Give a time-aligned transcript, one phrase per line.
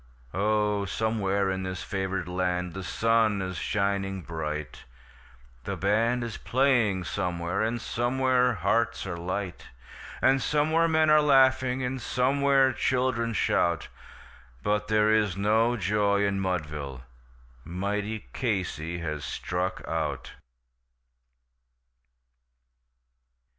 [0.33, 4.85] Oh, somewhere in this favoured land the sun is shining bright,
[5.65, 9.67] The band is playing somewhere, and somewhere hearts are light,
[10.19, 13.89] And somewhere men are laughing, and somewhere children shout;
[14.63, 17.03] But there is no joy in Mudville
[17.63, 20.31] mighty Casey has struck out.